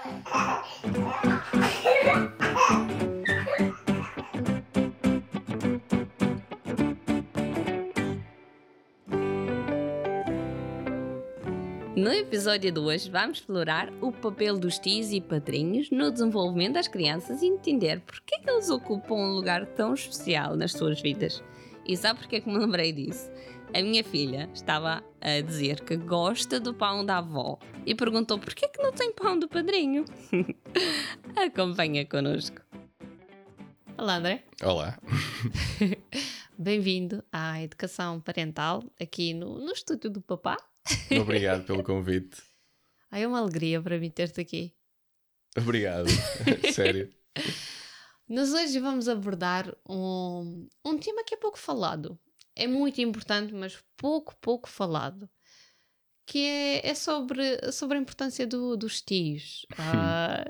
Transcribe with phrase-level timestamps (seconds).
[0.00, 0.06] No
[12.10, 17.42] episódio de hoje, vamos explorar o papel dos tios e padrinhos no desenvolvimento das crianças
[17.42, 21.44] e entender porque é que eles ocupam um lugar tão especial nas suas vidas.
[21.86, 23.30] E sabe porque é que me lembrei disso?
[23.72, 27.56] A minha filha estava a dizer que gosta do pão da avó
[27.86, 30.04] e perguntou porquê que não tem pão do padrinho.
[31.36, 32.60] Acompanha connosco.
[33.96, 34.44] Olá, André.
[34.64, 34.98] Olá.
[36.58, 40.56] Bem-vindo à Educação Parental aqui no, no estúdio do papá.
[41.20, 42.42] Obrigado pelo convite.
[43.08, 44.74] Ai, é uma alegria para mim ter-te aqui.
[45.56, 46.08] Obrigado.
[46.72, 47.08] Sério.
[48.28, 52.18] Nós hoje vamos abordar um, um tema que é pouco falado.
[52.62, 55.28] É muito importante, mas pouco, pouco falado.
[56.26, 59.66] Que é, é sobre, sobre a importância do, dos tios.
[59.76, 60.44] Ah,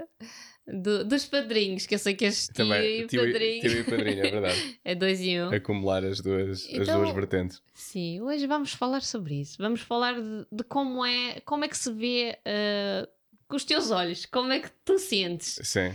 [0.66, 3.60] do- dos padrinhos, que eu sei que és tio Também, e tio, e- padrinho.
[3.62, 4.78] tio e padrinho, é verdade.
[4.84, 5.48] É dois em um.
[5.50, 7.62] Acumular as duas, as Então- duas vertentes.
[7.72, 9.56] Sim, hoje vamos falar sobre isso.
[9.58, 13.08] Vamos falar de, de como, é, como é que se vê ah,
[13.48, 15.58] com os teus olhos, como é que tu sentes.
[15.62, 15.94] Sim.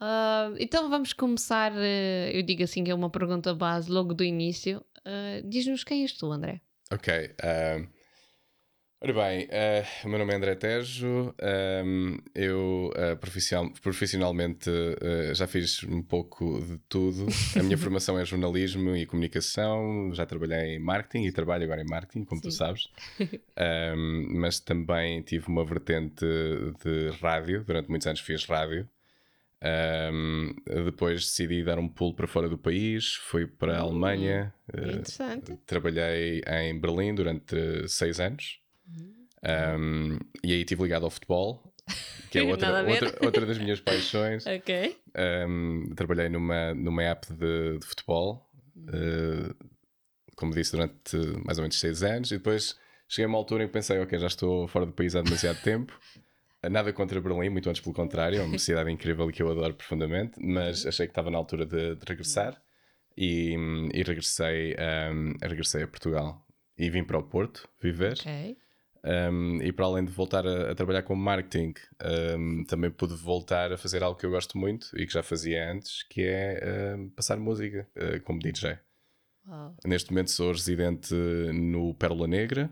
[0.00, 1.72] Ah, então vamos começar.
[1.76, 4.80] eh, eu digo assim que é uma pergunta base logo do início.
[5.10, 6.60] Ah, Diz-nos quem és tu, André.
[6.92, 7.08] Ok.
[7.42, 7.80] ah,
[9.00, 11.34] ora bem, ah, o meu nome é André Tejo.
[11.40, 11.82] ah,
[12.34, 14.70] eu profissional- profissionalmente
[15.34, 17.26] já fiz um pouco de tudo.
[17.58, 20.12] A minha formação é jornalismo e comunicação.
[20.12, 22.58] Já trabalhei em marketing e trabalho agora em marketing, como tu Sim.
[22.58, 22.88] sabes.
[23.60, 26.24] Ah, mas também tive uma vertente
[26.84, 27.64] de rádio.
[27.64, 28.88] Durante muitos anos fiz rádio.
[29.60, 34.78] Um, depois decidi dar um pulo para fora do país, fui para a Alemanha, uh,
[34.78, 35.58] Interessante.
[35.66, 38.60] trabalhei em Berlim durante seis anos
[39.42, 41.62] Um, e aí estive ligado ao futebol,
[42.30, 44.44] que é outra, outra, outra das minhas paixões.
[44.46, 44.96] Ok.
[45.16, 49.54] Um, trabalhei numa, numa app de, de futebol, uh,
[50.36, 52.76] como disse, durante mais ou menos seis anos, e depois
[53.08, 55.60] cheguei a uma altura em que pensei, ok, já estou fora do país há demasiado
[55.62, 55.98] tempo.
[56.70, 60.38] Nada contra Berlim, muito antes pelo contrário, é uma cidade incrível que eu adoro profundamente,
[60.40, 62.60] mas achei que estava na altura de, de regressar
[63.16, 63.56] e,
[63.92, 64.74] e regressei,
[65.12, 66.44] um, regressei a Portugal
[66.76, 68.14] e vim para o Porto viver.
[68.20, 68.56] Ok.
[69.04, 71.72] Um, e para além de voltar a, a trabalhar com marketing,
[72.36, 75.72] um, também pude voltar a fazer algo que eu gosto muito e que já fazia
[75.72, 78.78] antes, que é um, passar música uh, como DJ.
[79.46, 79.76] Uau.
[79.86, 82.70] Neste momento sou residente no Pérola Negra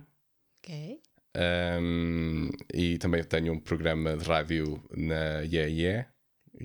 [0.67, 1.01] Ok.
[1.37, 6.09] Um, e também tenho um programa de rádio na Yeah Yeah,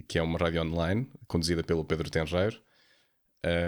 [0.08, 2.58] que é uma rádio online conduzida pelo Pedro Tenreiro,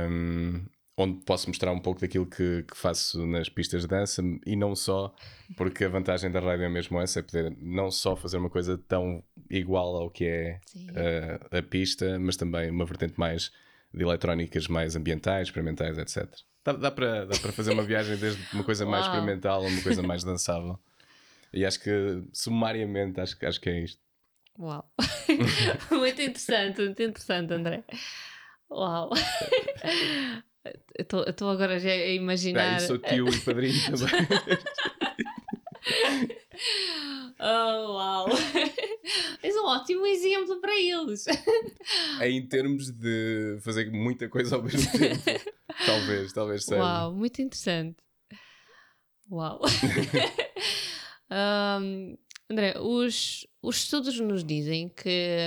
[0.09, 0.66] um,
[0.96, 4.75] onde posso mostrar um pouco daquilo que, que faço nas pistas de dança e não
[4.75, 5.14] só,
[5.58, 8.78] porque a vantagem da rádio é mesmo essa, é poder não só fazer uma coisa
[8.78, 10.88] tão igual ao que é Sim.
[11.52, 13.52] a, pista, mas também uma vertente mais
[13.94, 16.31] de eletrónicas mais ambientais, experimentais, etc.
[16.64, 19.81] Dá, dá para dá para fazer uma viagem desde uma coisa mais experimental a uma
[19.81, 20.80] coisa mais dançável.
[21.53, 21.90] E acho que,
[22.34, 24.00] sumariamente, acho, que- acho que é isto.
[24.59, 24.91] Uau.
[25.91, 27.84] muito interessante, muito interessante, André.
[28.69, 29.09] Uau.
[30.97, 32.75] Eu estou agora já a imaginar.
[32.75, 34.09] Ah, e sou tio e padrinho também.
[37.40, 38.30] Oh, uau!
[39.44, 41.25] És um ótimo exemplo para eles.
[42.22, 45.22] em termos de fazer muita coisa ao mesmo tempo.
[45.85, 46.81] talvez, talvez seja.
[46.81, 47.97] Uau, muito interessante.
[49.30, 49.59] Uau.
[51.82, 52.18] Hum,
[52.50, 55.38] André, os, os estudos nos dizem que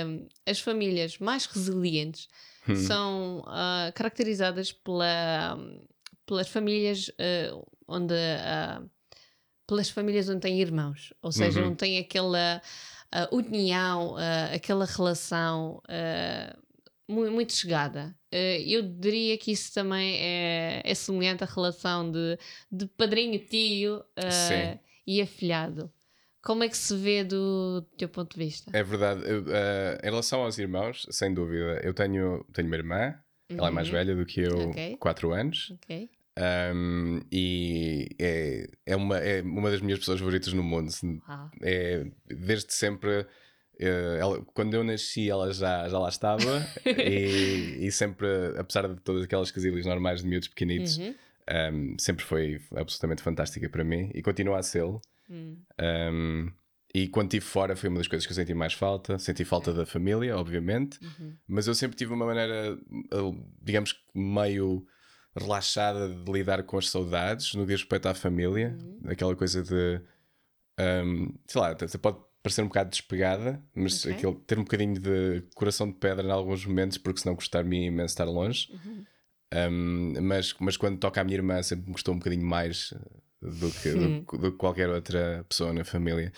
[0.45, 2.27] as famílias mais resilientes
[2.67, 2.75] Hum.
[2.75, 5.57] são ah, caracterizadas pela,
[6.25, 8.81] pelas famílias ah, onde ah,
[9.65, 11.67] pelas famílias onde têm irmãos, ou seja, Uhum.
[11.67, 12.61] onde tem aquela
[13.31, 14.15] união,
[14.53, 15.81] aquela relação
[17.07, 18.15] mu- muito chegada.
[18.31, 22.37] Eu diria que isso também é, é semelhante à relação de,
[22.71, 24.79] de padrinho-tio Sim.
[25.07, 25.91] E afilhado.
[26.43, 28.69] Como é que se vê do teu ponto de vista?
[28.73, 29.21] É verdade.
[29.25, 33.15] Eu, eh, em relação aos irmãos, sem dúvida, eu tenho, tenho uma irmã,
[33.49, 34.69] ela é mais velha do que eu, Uhum.
[34.69, 34.97] Ok.
[34.97, 35.71] 4 anos.
[35.71, 36.09] Ok.
[36.39, 40.91] Um, e é, é, uma, é uma das minhas pessoas favoritas no mundo.
[41.27, 43.25] Ah, É, desde sempre,
[43.79, 48.27] eh, ela- quando eu nasci, ela já, já lá estava, e, e sempre,
[48.57, 51.15] apesar de todas aquelas casilhas normais de miúdos pequenitos, Uhum.
[51.73, 54.83] Um, sempre foi absolutamente fantástica para mim e continua a ser.
[55.29, 55.57] Hum.
[55.81, 56.51] Um,
[56.95, 59.19] e quando estive fora foi uma das coisas que eu senti mais falta.
[59.19, 61.35] Senti falta da família, obviamente, Uhum.
[61.47, 62.77] mas eu sempre tive uma maneira,
[63.13, 64.85] uh, digamos meio
[65.35, 68.75] relaxada de lidar com as saudades no que diz respeito à família.
[68.79, 69.11] Uhum.
[69.11, 70.01] Aquela coisa de,
[70.79, 74.13] um, sei lá, você pode parecer um bocado despegada, mas Ok.
[74.15, 78.13] aquele, ter um bocadinho de coração de pedra em alguns momentos, porque senão custar-me imenso
[78.13, 78.71] estar longe.
[78.71, 79.05] Uhum.
[79.53, 82.93] Um, mas, mas quando toca à minha irmã, sempre me custou um bocadinho mais
[83.41, 86.31] do que, do, do que qualquer outra pessoa na família.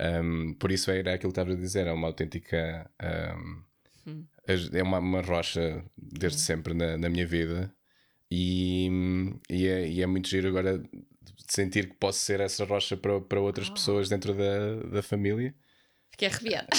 [0.00, 2.90] Um, por isso era aquilo que estava a dizer, é uma autêntica.
[3.02, 4.24] um,
[4.72, 7.72] é uma, uma rocha desde sempre na, na minha vida.
[8.30, 8.88] E,
[9.48, 10.82] e, é, e é muito giro agora
[11.48, 15.54] sentir que posso ser essa rocha para, para outras pessoas dentro da, da família.
[16.10, 16.68] Fiquei arrepiada.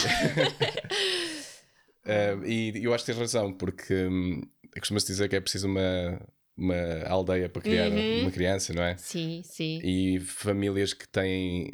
[2.08, 4.42] Uh, e eu acho que tens razão, porque hum,
[4.80, 6.22] costuma-se dizer que é preciso uma,
[6.56, 6.76] uma
[7.08, 8.22] aldeia para criar Uhum.
[8.22, 8.98] uma criança, não é?
[8.98, 9.80] sim, sim.
[9.84, 11.72] E famílias que têm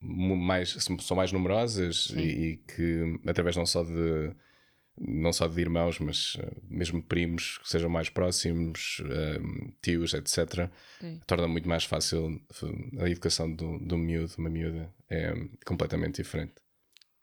[0.00, 4.32] mais, são mais numerosas e, e que através não só de
[4.98, 10.70] não só de irmãos, mas uh, mesmo primos que sejam mais próximos, um, tios, etc.,
[10.98, 11.20] Sim.
[11.26, 15.34] torna muito mais fácil uh, a educação do, do miúdo, uma miúda, é
[15.66, 16.54] completamente diferente.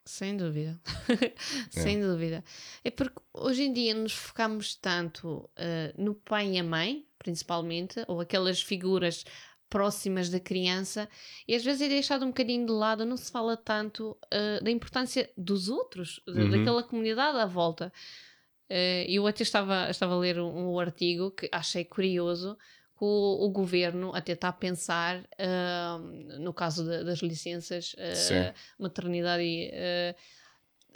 [0.05, 0.79] Sem dúvida.
[1.71, 2.43] Sem dúvida.
[2.83, 8.03] É porque hoje em dia nos focamos tanto eh, no pai e a mãe, principalmente,
[8.07, 9.23] ou aquelas figuras
[9.69, 11.09] próximas da criança,
[11.47, 14.69] e às vezes é deixado um bocadinho de lado, não se fala tanto eh, da
[14.69, 16.49] importância dos outros, Uhum.
[16.49, 17.91] daquela comunidade à volta.
[18.69, 22.57] Eh, eu até estava, estava a ler um, um artigo que achei curioso,
[23.05, 25.99] o, o governo até está a pensar, ah,
[26.39, 28.53] no caso da- das licenças, Sim.
[28.79, 30.15] maternidade e, eh,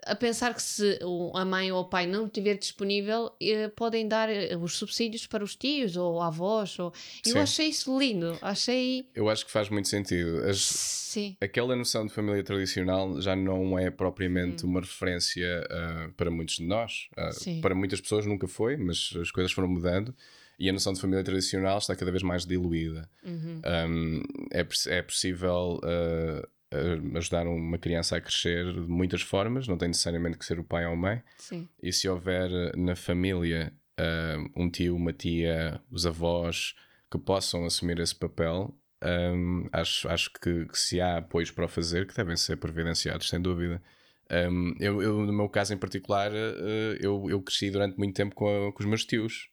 [0.06, 1.00] a pensar que se
[1.34, 4.30] a mãe ou o pai não estiver disponível, eh, podem dar
[4.62, 6.78] os subsídios para os tios ou avós.
[6.80, 6.94] Ou...
[7.26, 7.40] Eu Sim.
[7.40, 8.38] achei isso lindo.
[8.42, 9.10] Achei.
[9.14, 10.44] Eu acho que faz muito sentido.
[10.48, 11.36] As, Sim.
[11.42, 14.70] aquela noção de família tradicional já não é propriamente Hum.
[14.70, 17.10] uma referência ah, para muitos de nós.
[17.32, 17.60] Sim.
[17.60, 20.16] para muitas pessoas nunca foi, mas as coisas foram mudando
[20.60, 23.10] e a noção de família tradicional está cada vez mais diluída.
[23.24, 23.62] Uhum.
[23.66, 24.22] Um,
[24.52, 29.88] é, é possível ah, ah, ajudar uma criança a crescer de muitas formas, não tem
[29.90, 31.24] necessariamente que ser o pai ou a mãe.
[31.38, 31.68] Sim.
[31.82, 36.74] E se houver eh, na família ah, um tio, uma tia, os avós
[37.12, 41.70] que possam assumir esse papel, ahm, acho, acho que, que se há apoios para o
[41.70, 43.82] fazer, que devem ser providenciados, sem dúvida.
[44.30, 48.36] Ahm, eu, eu, no meu caso em particular, eh, eu, eu cresci durante muito tempo
[48.36, 49.50] com, a- com os meus tios.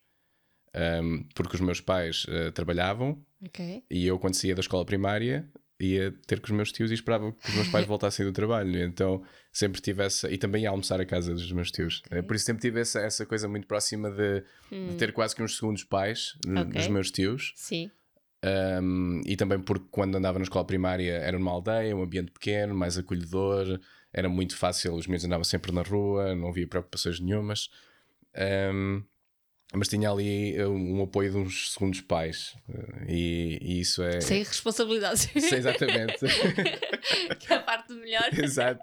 [0.74, 3.84] Ahm, porque os meus pais eh, trabalhavam Ok.
[3.88, 5.48] e eu, quando saía da escola primária,
[5.80, 8.82] ia ter com os meus tios e esperava que os meus pais voltassem do trabalho.
[8.82, 9.22] Então
[9.52, 10.30] sempre tive essa.
[10.30, 12.02] E também ia almoçar a casa dos meus tios.
[12.06, 12.18] Ok.
[12.18, 15.42] Eh, Por isso sempre tive essa, essa coisa muito próxima de, de ter quase que
[15.42, 16.72] uns segundos pais n- Ok.
[16.72, 17.52] dos meus tios.
[17.54, 17.90] Sim.
[18.82, 22.74] Um, e também porque quando andava na escola primária era numa aldeia, um ambiente pequeno,
[22.74, 23.80] mais acolhedor,
[24.12, 27.70] era muito fácil, os meus andavam sempre na rua, não havia preocupações nenhumas.
[28.72, 29.02] Um,
[29.76, 32.54] mas tinha ali um, um apoio de uns segundos pais.
[32.68, 34.20] Uh, E, e isso é.
[34.20, 35.22] Sem responsabilidades.
[35.22, 36.18] Sim, exatamente.
[37.40, 38.28] que é a parte melhor.
[38.36, 38.80] Exato.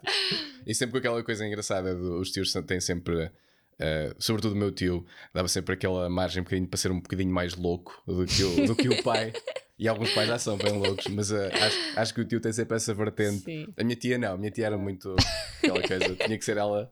[0.65, 3.31] E sempre com aquela coisa engraçada, do- os tios têm sempre,
[3.79, 7.31] eh, sobretudo o meu tio, dava sempre aquela margem um bocadinho para ser um bocadinho
[7.33, 9.33] mais louco do que o, do que o pai.
[9.79, 12.53] E alguns pais já são bem loucos, mas eh, acho, acho que o tio tem
[12.53, 13.39] sempre essa vertente.
[13.43, 13.67] Sim.
[13.75, 15.15] A minha tia não, a minha tia era muito
[15.57, 16.91] aquela coisa, tinha que ser ela.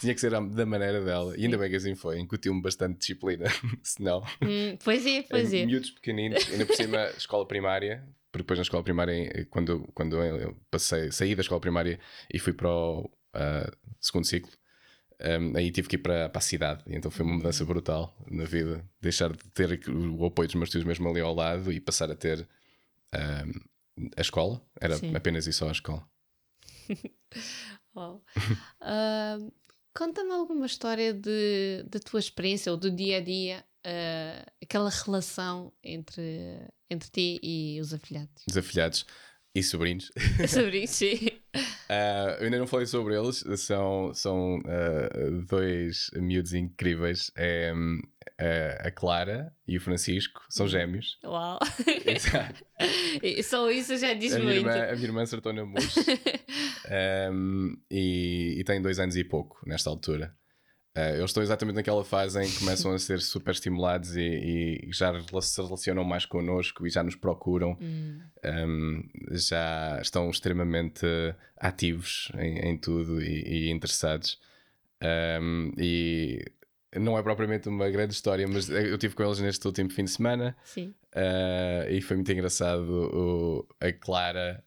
[0.00, 3.46] Tinha que ser da maneira dela, e ainda bem que assim foi, incutiu-me bastante disciplina.
[3.82, 5.66] Senão, Hum, pois é, pois é.
[5.66, 10.22] miúdos pequeninos, ainda por cima, escola primária, porque depois na escola primária, eh, quando, quando
[10.22, 11.98] eu passei, saí da escola primária
[12.32, 13.70] e fui para o ah,
[14.00, 14.50] segundo ciclo,
[15.20, 18.16] um, aí tive que ir para, para a cidade, e então foi uma mudança brutal
[18.30, 18.84] na vida.
[19.00, 22.14] Deixar de ter o apoio dos meus tios mesmo ali ao lado e passar a
[22.14, 22.46] ter
[23.14, 23.52] um,
[24.16, 25.14] a escola, era Sim.
[25.14, 26.06] apenas isso só a escola.
[27.94, 28.22] Uau.
[28.80, 29.38] Ah,
[29.98, 35.72] Conta-me alguma história de, da tua experiência ou do dia a dia, ah, aquela relação
[35.82, 38.44] entre, entre ti e os afilhados.
[38.46, 39.04] Desafiados
[39.54, 40.10] e sobrinhos.
[40.48, 41.37] Sobre isso, sim.
[41.88, 45.08] Ah, eu ainda não falei sobre eles, são, são ah,
[45.48, 47.30] dois miúdos incríveis.
[47.36, 47.72] É,
[48.38, 51.18] a- a Clara e o Francisco são gêmeos.
[51.24, 51.58] Uau.
[52.06, 52.64] Exato.
[53.42, 54.68] Só isso já diz a, minha muito.
[54.68, 55.64] irmã, a minha irmã acertou na
[57.32, 60.34] Um, e, e tem dois anos e pouco nesta altura.
[60.98, 64.20] Ah, eles estão exatamente naquela fase em que começam a ser super estimulados e,
[64.86, 67.76] e já se relacionam mais connosco e já nos procuram.
[67.80, 69.02] Hum, Um,
[69.32, 71.04] já estão extremamente
[71.56, 74.38] ativos em, em tudo e, e interessados.
[75.02, 76.44] Um, e
[76.96, 80.10] não é propriamente uma grande história, mas eu estive com eles neste último fim de
[80.10, 80.56] semana
[81.14, 84.64] uh, e foi muito engraçado o- a Clara.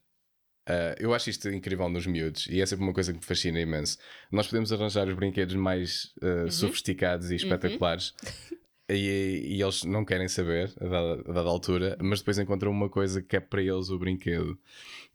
[0.72, 3.60] Uh, eu acho isto incrível nos miúdos e é sempre uma coisa que me fascina
[3.60, 3.98] imenso.
[4.32, 8.14] Nós podemos arranjar os brinquedos mais uh, sofisticados e espetaculares,
[8.94, 12.90] E, e eles não querem saber a dada, a dada altura, mas depois encontram uma
[12.90, 14.60] coisa que é para eles o brinquedo.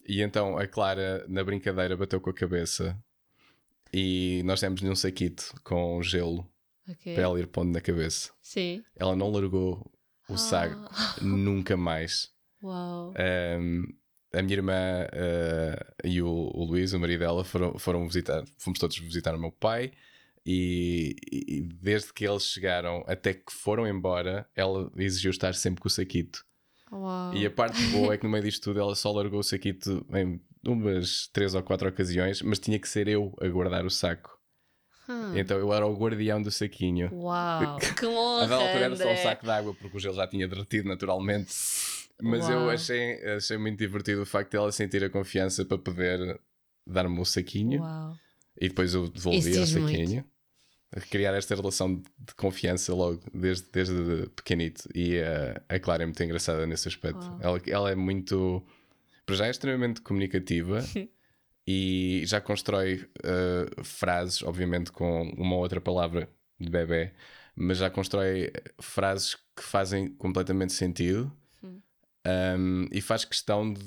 [0.08, 2.96] E então a Clara, na brincadeira, bateu com a cabeça
[3.92, 6.48] e nós demos-lhe um saquito com gelo
[6.88, 7.14] Ok.
[7.14, 8.30] para ela ir pondo na cabeça.
[8.40, 8.82] Sim.
[8.94, 9.90] Ela não largou
[10.28, 10.88] o saco
[11.20, 12.30] nunca mais.
[12.62, 13.12] Uau.
[13.60, 13.84] Um,
[14.36, 18.78] a minha irmã uh, e o, o Luís, o marido dela, foram, foram visitar, fomos
[18.78, 19.92] todos visitar o meu pai.
[20.44, 25.88] E, e desde que eles chegaram até que foram embora, ela exigiu estar sempre com
[25.88, 26.44] o saquito.
[26.92, 27.34] Uau.
[27.34, 30.06] E a parte boa é que no meio disto tudo ela só largou o saquito
[30.14, 34.36] em umas três ou quatro ocasiões, mas tinha que ser eu a guardar o saco.
[35.08, 35.36] Hum.
[35.36, 37.10] Então eu era o guardião do saquinho.
[37.12, 37.78] Uau.
[37.98, 40.26] Que A honra, dada altura era só um saco de água porque o gelo já
[40.26, 41.52] tinha derretido naturalmente.
[42.22, 42.70] Mas eu Uau.
[42.70, 46.40] achei, achei muito divertido o facto de ela sentir a confiança para poder
[46.86, 48.16] dar-me o saquinho Uau.
[48.60, 49.90] e depois eu Isso devolvia o diz muito.
[49.90, 50.24] saquinho.
[50.92, 54.88] A Criar esta relação de confiança logo desde, desde pequenito.
[54.94, 57.18] E eh, a Clara é muito engraçada nesse aspecto.
[57.26, 57.38] Uau.
[57.42, 58.64] Ela, ela é muito.
[59.26, 60.78] Para já é extremamente comunicativa
[61.66, 67.12] e já constrói eh, frases, obviamente com uma outra palavra de bebê,
[67.54, 71.30] mas já constrói frases que fazem completamente sentido.
[72.58, 73.84] Um, e faz questão de,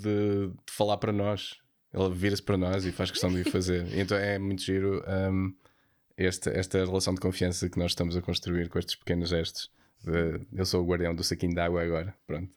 [0.48, 1.58] de falar para nós.
[1.92, 3.88] Ela vira-se para nós e faz questão de o fazer.
[3.98, 5.54] então é muito giro um,
[6.16, 9.72] esta, esta relação de confiança que nós estamos a construir com estes pequenos gestos.
[10.04, 12.16] De, eu sou o guardião do saquinho de água agora.
[12.28, 12.50] Pronto.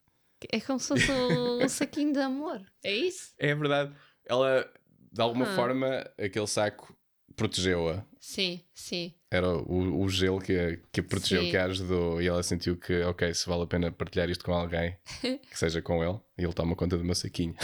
[0.53, 2.61] É como se fosse um saquinho de amor.
[2.85, 3.33] É isso?
[3.39, 3.95] É verdade.
[4.27, 4.71] Ela,
[5.13, 5.57] de alguma Ah.
[5.57, 6.95] forma, aquele saco
[7.37, 8.05] protegeu-a.
[8.21, 9.15] Sim, sim.
[9.31, 11.51] Era o, o gelo que, a- que a protegeu, Sim.
[11.51, 12.23] que a ajudou.
[12.23, 15.83] E ela sentiu que, ok, se vale a pena partilhar isto com alguém, que seja
[15.83, 17.55] com ele, e ele toma conta do meu saquinho.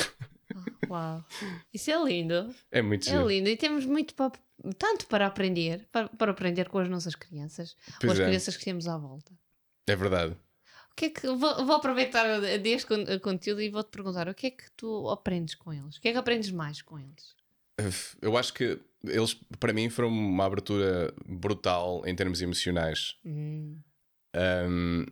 [0.89, 1.25] Uau.
[1.73, 2.55] Isso é lindo.
[2.71, 3.29] É muito É giro.
[3.29, 3.49] lindo.
[3.49, 4.33] E temos muito para,
[4.79, 8.25] tanto para aprender, para, para aprender com as nossas crianças, com Pois as é.
[8.27, 9.33] crianças que temos à volta.
[9.87, 10.35] É verdade.
[10.91, 14.49] O que é que vou, vou aproveitar deste con- conteúdo e vou-te perguntar o que
[14.49, 15.97] é que tu aprendes com eles?
[15.97, 17.37] O que é que aprendes mais com eles?
[18.21, 23.17] Eu acho que eles, para mim, foram uma abertura brutal em termos emocionais.
[23.25, 23.79] Hum,
[24.37, 25.07] Um,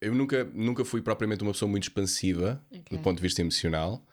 [0.00, 2.96] eu nunca, nunca fui propriamente uma pessoa muito expansiva ok.
[2.96, 4.04] do ponto de vista emocional.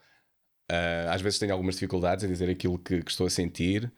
[0.72, 3.91] Uh, às vezes tenho algumas dificuldades a dizer aquilo que, que estou a sentir.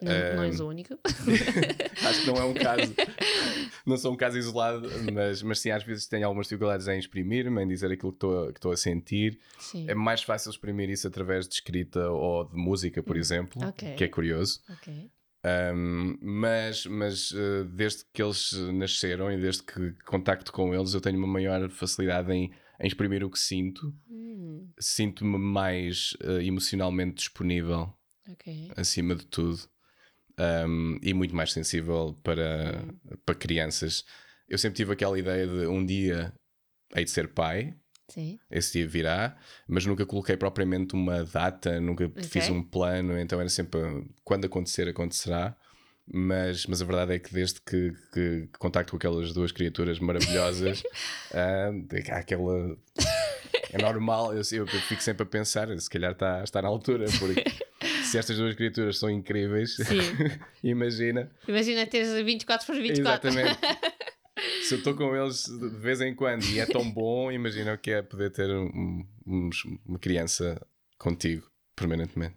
[0.00, 0.46] Não, não Hum.
[0.46, 0.98] és o único.
[2.06, 2.94] Acho que não é um caso,
[3.86, 7.62] não sou um caso isolado, mas, mas sim, às vezes tenho algumas dificuldades em exprimir-me,
[7.62, 9.38] em dizer aquilo que estou, a- que estou a sentir.
[9.58, 9.86] Sim.
[9.88, 13.68] É mais fácil exprimir isso através de escrita ou de música, por exemplo, Hum.
[13.68, 13.94] Ok.
[13.94, 14.60] que é curioso.
[14.70, 15.10] Ok.
[15.46, 21.00] Um, mas mas uh, desde que eles nasceram e desde que contacto com eles, eu
[21.00, 22.50] tenho uma maior facilidade em,
[22.80, 23.94] em exprimir o que sinto.
[24.10, 27.92] Hum, Sinto-me mais uh, emocionalmente disponível,
[28.28, 28.72] ok.
[28.76, 29.60] acima de tudo,
[30.38, 32.84] um, e muito mais sensível para,
[33.24, 34.04] para crianças.
[34.48, 36.32] Eu sempre tive aquela ideia de um dia
[36.94, 37.74] hei de ser pai,
[38.08, 38.38] Sim.
[38.50, 43.48] esse dia virá, mas nunca coloquei propriamente uma data, nunca fiz um plano, então era
[43.48, 43.80] sempre
[44.24, 45.56] quando acontecer, acontecerá.
[46.10, 50.82] Mas, mas a verdade é que desde que, que contacto com aquelas duas criaturas maravilhosas,
[51.34, 51.70] ah,
[52.10, 52.78] há aquela.
[53.70, 57.44] É normal, eu, eu fico sempre a pensar, se calhar está, está na altura, porque
[58.10, 59.76] se estas duas criaturas são incríveis,
[60.62, 61.30] imagina.
[61.46, 63.28] Imagina teres 24 por 24.
[63.28, 63.58] Exatamente.
[64.62, 67.78] Se eu estou com eles de vez em quando e é tão bom, imagina o
[67.78, 69.50] que é poder ter um- um-
[69.84, 70.64] uma criança
[70.96, 72.36] contigo permanentemente.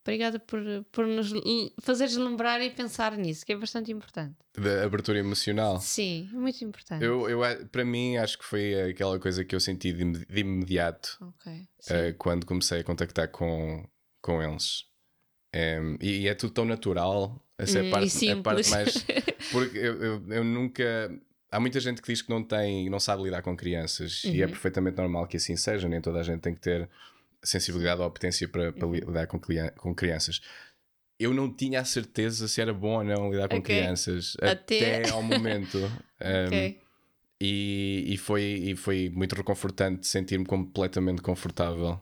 [0.00, 0.60] Obrigada por,
[0.92, 1.30] por nos
[1.82, 4.36] fazeres lembrar e pensar nisso, que é bastante importante.
[4.56, 5.80] Da abertura emocional.
[5.80, 7.04] Sim, muito importante.
[7.04, 10.40] Eu, eu, para mim, acho que foi aquela coisa que eu senti de, imed- de
[10.40, 11.52] imediato Ok.
[11.80, 11.94] Sim.
[11.94, 13.86] eh, quando comecei a contactar com,
[14.22, 14.84] com eles.
[15.54, 17.42] Em, e, e é tudo tão natural.
[17.56, 19.04] Essa é a parte, a parte mais.
[19.50, 20.84] Porque eu, eu, eu nunca.
[21.50, 24.44] Há muita gente que diz que não tem, não sabe lidar com crianças e é
[24.44, 24.50] Uhum.
[24.50, 25.88] perfeitamente normal que assim seja.
[25.88, 26.88] Nem toda a gente tem que ter
[27.42, 28.92] sensibilidade ou apetência para, para Uhum.
[28.94, 29.40] lidar com,
[29.76, 30.40] com crianças.
[31.18, 33.74] Eu não tinha a certeza se era bom ou não lidar com Ok.
[33.74, 34.50] crianças Até-
[35.02, 35.78] até, ao momento.
[35.78, 35.88] Um,
[36.48, 36.80] ok.
[37.40, 42.00] e, e, foi, e foi muito reconfortante sentir-me completamente confortável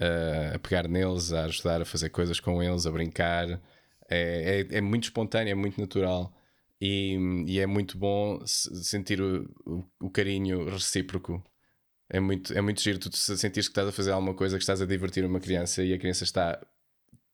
[0.00, 3.48] uh, a pegar neles, a ajudar a fazer coisas com eles, a brincar.
[4.08, 6.32] É, é, é muito espontâneo, é muito natural.
[6.80, 11.42] E, e é muito bom se- sentir o, o, o carinho recíproco.
[12.08, 14.62] É muito, é muito giro tu se sentires que estás a fazer alguma coisa, que
[14.62, 16.60] estás a divertir uma criança e a criança está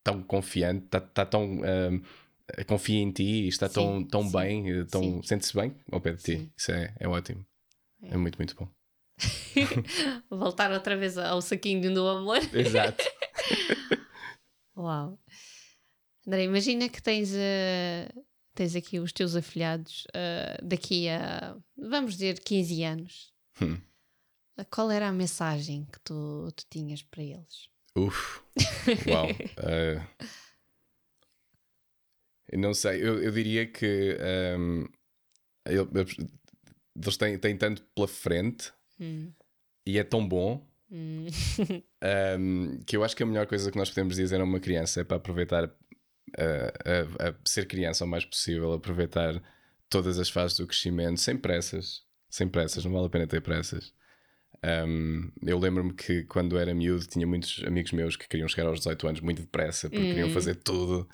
[0.02, 1.45] tão confiante, está, está tão.
[1.61, 2.02] um,
[2.66, 6.00] confia em ti e está tão, Sim, tão sim, bem, eh, tão, sente-se bem ao
[6.00, 6.37] pé de ti.
[6.38, 6.52] Sim.
[6.57, 7.45] Isso é, é ótimo.
[8.02, 8.14] É.
[8.14, 8.69] É muito, muito bom.
[10.31, 12.38] Voltar outra vez ao saquinho do amor.
[12.54, 13.02] Exato.
[14.76, 15.19] Uau.
[16.26, 18.09] André, imagina que tens, eh,
[18.54, 23.78] tens aqui os teus afilhados eh, daqui a vamos dizer 15 anos, Hum.
[24.71, 27.69] qual era a mensagem que tu, tu tinhas para eles?
[27.97, 28.40] Uf,
[29.09, 29.28] uau.
[32.49, 34.85] Eu não sei, eu, eu diria que ehm,
[35.66, 36.07] eu- eu-
[36.97, 39.32] eles têm, têm tanto pela frente Hum.
[39.87, 41.26] e é tão bom Hum.
[42.02, 45.00] ehm, que eu acho que a melhor coisa que nós podemos dizer a uma criança
[45.00, 45.64] é para aproveitar
[46.38, 46.73] eh,
[47.18, 49.42] a, a ser criança o mais possível, aproveitar
[49.88, 53.92] todas as fases do crescimento sem pressas, sem pressas, não vale a pena ter pressas.
[54.64, 58.78] Um, eu lembro-me que quando era miúdo tinha muitos amigos meus que queriam chegar aos
[58.78, 60.32] 18 anos muito depressa porque queriam Hum.
[60.32, 61.09] fazer tudo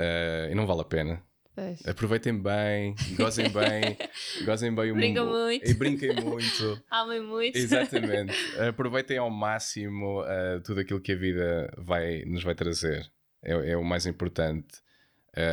[0.00, 1.22] uh, e não vale a pena.
[1.54, 1.86] Pois.
[1.86, 3.98] Aproveitem bem, gozem bem,
[4.46, 5.70] gozem bem o Brincam mundo muito.
[5.70, 6.82] e brinquem muito.
[6.90, 7.56] Amem muito.
[7.58, 8.32] Exatamente.
[8.56, 13.12] Aproveitem ao máximo uh, tudo aquilo que a vida vai, nos vai trazer.
[13.42, 14.80] É, é o mais importante.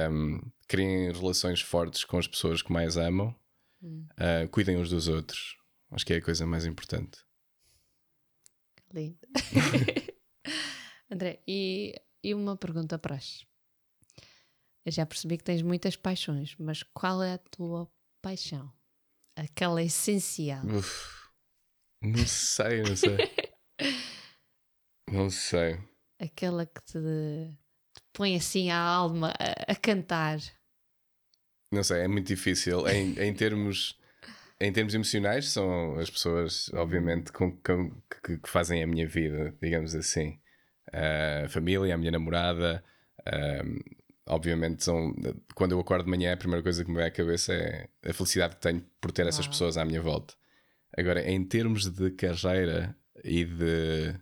[0.10, 0.39] Um,
[0.70, 3.36] criem relações fortes com as pessoas que mais amam.
[3.84, 4.06] Hum.
[4.13, 5.58] Uh, cuidem uns dos outros.
[5.91, 7.20] Acho que é a coisa mais importante.
[8.94, 9.18] Lindo.
[11.12, 13.49] André, e, e uma pergunta para as.
[14.89, 17.89] Já percebi que tens muitas paixões, mas qual é a tua
[18.22, 18.72] paixão?
[19.36, 20.65] Aquela essencial.
[20.65, 21.29] Uf,
[22.01, 23.17] não sei, não sei.
[25.10, 25.79] não sei.
[26.19, 30.39] Aquela que te, te põe assim a alma a, a cantar.
[31.72, 32.88] Não sei, é muito difícil.
[32.88, 33.98] Em, em termos.
[34.62, 37.91] Em termos emocionais, são as pessoas, obviamente, com, com-
[38.22, 40.38] que, que fazem a minha vida, digamos assim.
[40.91, 42.84] A família, a minha namorada.
[44.29, 45.13] Obviamente, são,
[45.55, 48.13] quando eu acordo de manhã, a primeira coisa que me vem à cabeça é a
[48.13, 49.51] felicidade que tenho por ter essas Uau.
[49.51, 50.33] pessoas à minha volta.
[50.98, 54.15] Agora, em termos de carreira e de,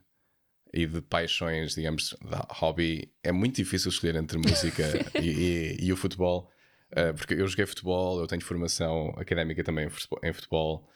[0.73, 4.83] e de paixões, digamos, de hobby, é muito difícil escolher entre música
[5.19, 6.49] e, e- e o futebol.
[6.91, 9.87] Uh, porque eu joguei futebol, eu tenho formação académica também
[10.23, 10.87] em futebol,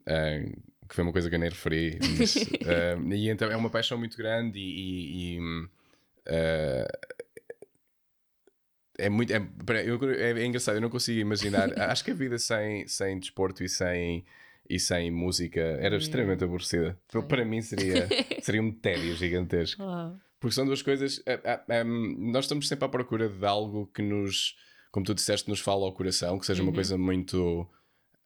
[0.00, 1.98] uh, que foi uma coisa que eu nem referi.
[2.18, 4.62] mas, uh, e então é uma paixão muito grande e.
[4.62, 7.21] e- e, uh,
[9.06, 9.32] é muito.
[9.32, 11.68] É, é- é engraçado, eu não consigo imaginar.
[11.90, 14.24] acho que a vida sem, sem desporto e sem,
[14.68, 16.98] e sem música era extremamente aborrecida.
[17.28, 18.08] Para- mim seria,
[18.42, 19.82] seria um tédio gigantesco.
[20.40, 21.22] Porque são duas coisas.
[21.26, 24.56] eh, eh, em, nós estamos sempre à procura de algo que nos,
[24.90, 26.74] como tu disseste, nos fala ao coração, que seja uma Uhum.
[26.74, 27.68] coisa muito.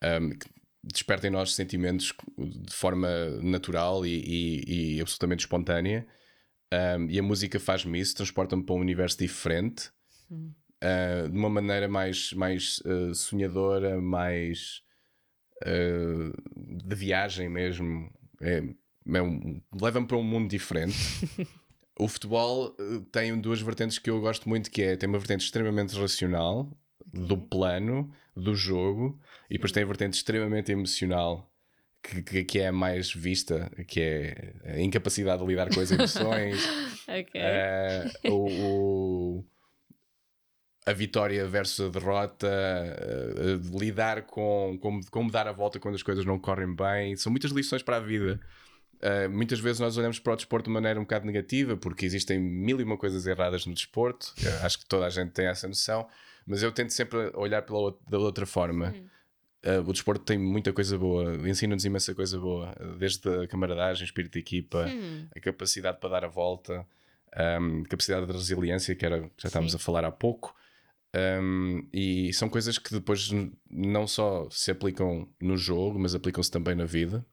[0.02, 0.46] em, que
[0.84, 3.08] desperta em nós sentimentos de forma
[3.42, 6.06] natural e, e- e absolutamente espontânea.
[6.72, 9.90] Em, e a música faz-me isso, transporta-me para um universo diferente,
[10.30, 10.50] Hum.
[10.80, 14.82] Eh, de uma maneira mais, mais eh, sonhadora, mais
[15.64, 18.10] eh, de viagem mesmo.
[18.40, 18.62] É,
[19.14, 20.96] é um- Leva-me para um mundo diferente.
[21.98, 22.76] O futebol
[23.10, 26.70] tem duas vertentes que eu gosto muito, que é tem uma vertente extremamente racional
[27.10, 31.50] do plano, do jogo, e depois tem a vertente extremamente emocional,
[32.02, 35.90] que, que, que é a mais vista, que é a incapacidade de lidar com as
[35.90, 36.62] emoções,
[37.08, 37.30] Ok.
[37.40, 38.34] eh, o,
[39.38, 39.44] o-
[40.86, 45.96] a vitória versus a derrota, eh, eh, lidar com como, como dar a volta quando
[45.96, 47.16] as coisas não correm bem.
[47.16, 48.40] São muitas lições para a vida.
[48.96, 52.38] Uh, muitas vezes nós olhamos para o desporto de maneira um bocado negativa, porque existem
[52.38, 54.32] mil e uma coisas erradas no desporto.
[54.42, 56.06] Eu acho que toda a gente tem essa noção,
[56.46, 58.94] mas eu tento sempre olhar pela da outra forma.
[59.64, 64.34] Uh, o desporto tem muita coisa boa, ensina-nos imensa coisa boa, desde a camaradagem, espírito
[64.34, 65.26] de equipa, Hum.
[65.34, 66.86] a capacidade para dar a volta,
[67.60, 69.76] um, capacidade de resiliência, que era que já estávamos Sim.
[69.76, 70.54] a falar há pouco.
[71.16, 73.30] Um, e são coisas que depois
[73.70, 77.24] não só se aplicam no jogo, mas aplicam-se também na vida.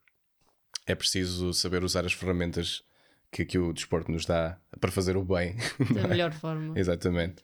[0.86, 2.84] É preciso saber usar as ferramentas
[3.32, 5.58] que, que o desporto nos dá para fazer o bem.
[5.94, 6.78] Da melhor forma.
[6.80, 7.44] Exatamente.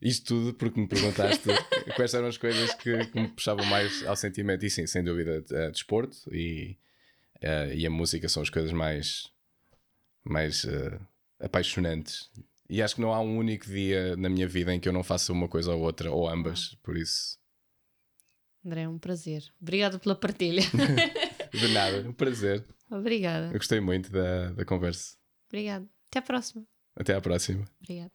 [0.00, 1.48] Isto tudo porque me perguntaste
[1.96, 4.64] quais eram as coisas que, que me puxavam mais ao sentimento.
[4.64, 6.76] E sim, sem dúvida, eh, desporto e,
[7.40, 9.30] eh, e a música são as coisas mais,
[10.24, 10.98] mais eh,
[11.40, 12.30] apaixonantes.
[12.68, 15.02] E acho que não há um único dia na minha vida em que eu não
[15.02, 16.76] faça uma coisa ou outra, ou ambas.
[16.82, 17.38] Por isso,
[18.64, 19.42] André, é um prazer.
[19.60, 20.62] Obrigada pela partilha.
[21.52, 22.66] de nada, um prazer.
[22.90, 23.48] Obrigada.
[23.48, 25.16] Eu gostei muito da, da conversa.
[25.48, 25.88] Obrigada.
[26.08, 26.66] Até à próxima.
[26.94, 27.64] Até à próxima.
[27.80, 28.12] Obrigada.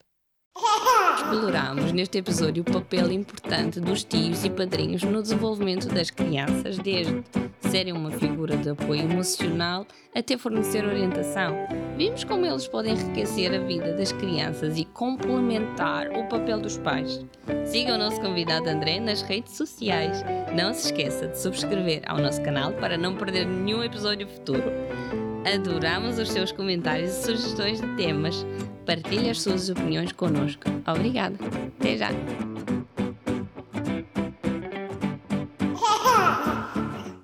[1.16, 7.22] Exploramos neste episódio o papel importante dos tios e padrinhos no desenvolvimento das crianças, desde
[7.60, 11.54] serem uma figura de apoio emocional até fornecer orientação.
[11.96, 17.24] Vimos como eles podem enriquecer a vida das crianças e complementar o papel dos pais.
[17.64, 20.24] Siga o nosso convidado André nas redes sociais.
[20.54, 24.64] Não se esqueça de subscrever ao nosso canal para não perder nenhum episódio futuro.
[25.44, 28.46] Adoramos os seus comentários e sugestões de temas.
[28.86, 30.62] Partilhe as suas opiniões connosco.
[30.86, 31.36] Obrigada.
[31.78, 32.10] Até já.